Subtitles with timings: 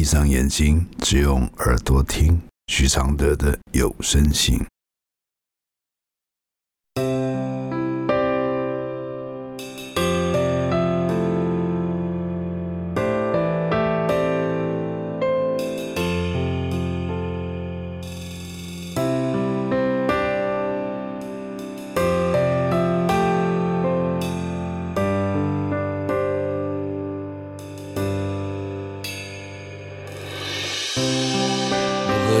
[0.00, 4.58] 闭上眼睛，只用耳朵听徐常德的有声信。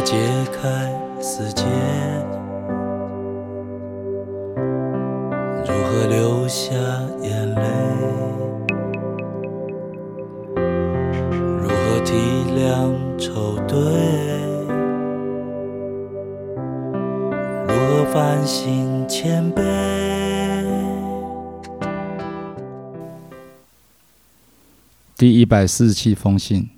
[0.02, 0.16] 解
[0.50, 0.90] 开
[1.20, 1.64] 死结，
[5.64, 6.74] 如何流下
[7.22, 7.62] 眼泪？
[11.60, 12.14] 如何体
[12.56, 13.76] 谅愁对？
[17.68, 19.62] 如何反省谦卑？
[25.16, 26.70] 第一百四十七封信，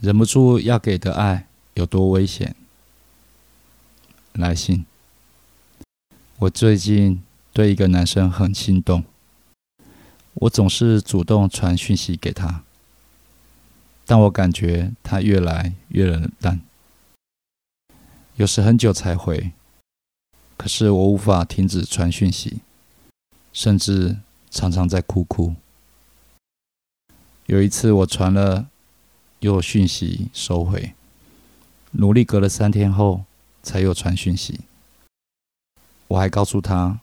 [0.00, 1.47] 忍不住要给的爱。
[1.78, 2.56] 有多危险？
[4.32, 4.84] 来信。
[6.40, 9.04] 我最近对一个男生很心动，
[10.34, 12.64] 我总是主动传讯息给他，
[14.04, 16.60] 但我感觉他越来越冷淡，
[18.34, 19.52] 有时很久才回。
[20.56, 22.58] 可是我无法停止传讯息，
[23.52, 24.16] 甚至
[24.50, 25.54] 常常在哭哭。
[27.46, 28.66] 有一次我传了，
[29.38, 30.94] 又讯息收回。
[31.92, 33.24] 努力隔了三天后，
[33.62, 34.60] 才有传讯息。
[36.08, 37.00] 我还告诉他，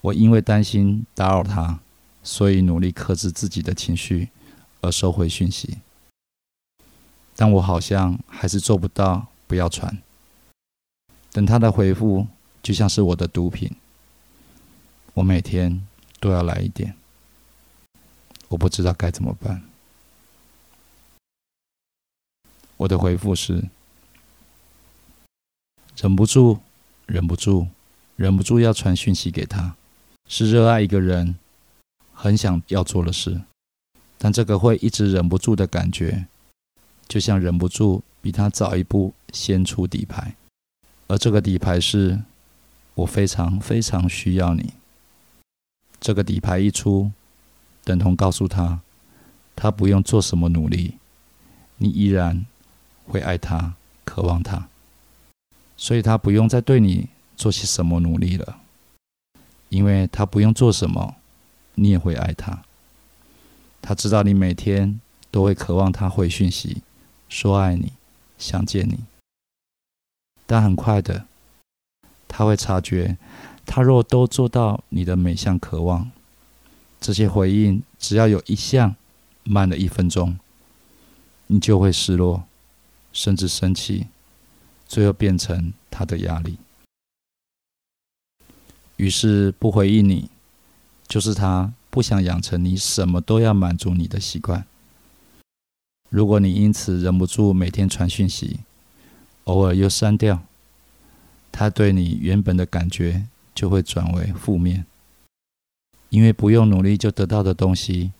[0.00, 1.80] 我因为担心打扰他，
[2.22, 4.28] 所以努力克制自己的情绪，
[4.80, 5.78] 而收回讯息。
[7.34, 9.98] 但我好像还是做不到不要传。
[11.32, 12.26] 等他的回复，
[12.62, 13.70] 就像是我的毒品，
[15.14, 15.86] 我每天
[16.20, 16.94] 都要来一点。
[18.48, 19.62] 我不知道该怎么办。
[22.76, 23.64] 我的回复是。
[26.00, 26.60] 忍不住，
[27.04, 27.66] 忍不住，
[28.16, 29.76] 忍不住要传讯息给他，
[30.26, 31.36] 是热爱一个人，
[32.14, 33.42] 很想要做的事。
[34.16, 36.24] 但这个会一直忍不住的感觉，
[37.06, 40.34] 就像忍不住比他早一步先出底牌，
[41.06, 42.22] 而这个底牌是，
[42.94, 44.72] 我非常非常需要你。
[46.00, 47.12] 这个底牌一出，
[47.84, 48.80] 等同告诉他，
[49.54, 50.94] 他不用做什么努力，
[51.76, 52.46] 你依然
[53.06, 53.74] 会爱他，
[54.06, 54.69] 渴望他。
[55.80, 58.60] 所以他不用再对你做些什么努力了，
[59.70, 61.16] 因为他不用做什么，
[61.74, 62.62] 你也会爱他。
[63.80, 66.82] 他知道你每天都会渴望他回讯息，
[67.30, 67.94] 说爱你，
[68.36, 68.98] 想见你。
[70.46, 71.24] 但很快的，
[72.28, 73.16] 他会察觉，
[73.64, 76.10] 他若都做到你的每项渴望，
[77.00, 78.94] 这些回应只要有一项
[79.44, 80.38] 慢了一分钟，
[81.46, 82.44] 你就会失落，
[83.14, 84.08] 甚至生气。
[84.90, 86.58] 最后变成他的压力，
[88.96, 90.28] 于是不回应你，
[91.06, 94.66] 就是他不想养成你什么都要满足你的习惯。
[96.08, 98.58] 如果你因此忍不住每天传讯息，
[99.44, 100.42] 偶尔又删掉，
[101.52, 104.84] 他对你原本的感觉就会转为负面，
[106.08, 108.10] 因为不用努力就得到的东西，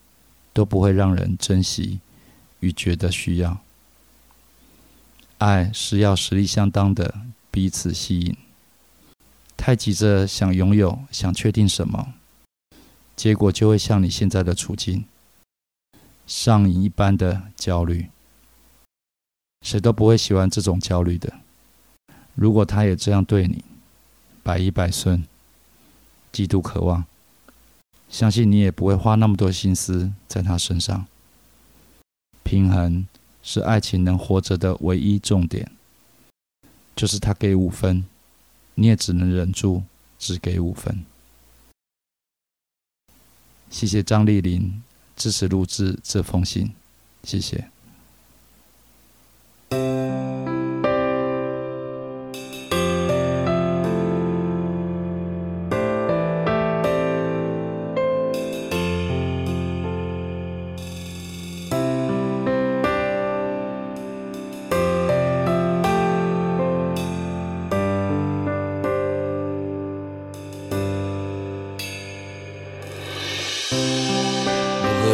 [0.53, 1.99] 都不会让人珍惜
[2.61, 3.61] 与觉得需要。
[5.41, 7.15] 爱是要实力相当的
[7.51, 8.37] 彼此吸引，
[9.57, 12.13] 太急着想拥有、想确定什么，
[13.17, 15.07] 结果就会像你现在的处境，
[16.27, 18.11] 上瘾一般的焦虑。
[19.63, 21.33] 谁都不会喜欢这种焦虑的。
[22.35, 23.65] 如果他也这样对你，
[24.43, 25.27] 百依百顺，
[26.31, 27.07] 极度渴望，
[28.11, 31.07] 相信你也不会花那么多心思在他身上。
[32.43, 33.07] 平衡。
[33.43, 35.71] 是爱情能活着的唯一重点，
[36.95, 38.05] 就是他给五分，
[38.75, 39.83] 你也只能忍住，
[40.19, 41.05] 只给五分。
[43.71, 44.83] 谢谢张丽玲
[45.17, 46.73] 支持录制这封信，
[47.25, 47.71] 谢谢。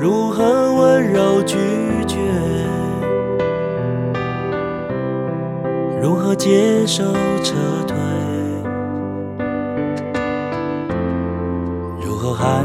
[0.00, 1.56] 如何温柔拒
[2.06, 2.16] 绝？
[6.00, 7.02] 如何接受
[7.42, 7.96] 撤退？
[12.00, 12.64] 如何喊